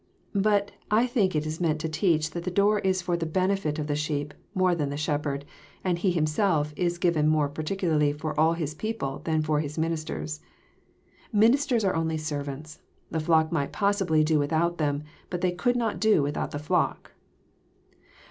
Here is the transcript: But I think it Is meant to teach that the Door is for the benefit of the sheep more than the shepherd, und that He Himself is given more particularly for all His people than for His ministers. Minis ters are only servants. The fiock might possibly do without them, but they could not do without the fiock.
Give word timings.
But 0.33 0.71
I 0.89 1.05
think 1.05 1.35
it 1.35 1.45
Is 1.45 1.61
meant 1.61 1.79
to 1.81 1.87
teach 1.87 2.31
that 2.31 2.43
the 2.43 2.49
Door 2.49 2.79
is 2.79 3.03
for 3.03 3.15
the 3.15 3.27
benefit 3.27 3.77
of 3.77 3.85
the 3.85 3.95
sheep 3.95 4.33
more 4.55 4.73
than 4.73 4.89
the 4.89 4.97
shepherd, 4.97 5.45
und 5.85 5.97
that 5.97 6.01
He 6.01 6.09
Himself 6.09 6.73
is 6.75 6.97
given 6.97 7.27
more 7.27 7.47
particularly 7.47 8.11
for 8.11 8.33
all 8.39 8.53
His 8.53 8.73
people 8.73 9.21
than 9.25 9.43
for 9.43 9.59
His 9.59 9.77
ministers. 9.77 10.39
Minis 11.31 11.67
ters 11.69 11.85
are 11.85 11.93
only 11.93 12.17
servants. 12.17 12.79
The 13.11 13.19
fiock 13.19 13.51
might 13.51 13.71
possibly 13.71 14.23
do 14.23 14.39
without 14.39 14.79
them, 14.79 15.03
but 15.29 15.41
they 15.41 15.51
could 15.51 15.75
not 15.75 15.99
do 15.99 16.23
without 16.23 16.49
the 16.49 16.57
fiock. 16.57 17.11